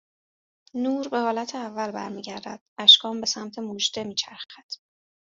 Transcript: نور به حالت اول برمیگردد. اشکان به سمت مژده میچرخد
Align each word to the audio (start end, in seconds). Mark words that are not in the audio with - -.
نور 0.73 1.07
به 1.09 1.19
حالت 1.19 1.55
اول 1.55 1.91
برمیگردد. 1.91 2.59
اشکان 2.77 3.21
به 3.21 3.27
سمت 3.27 3.59
مژده 3.59 4.03
میچرخد 4.03 4.65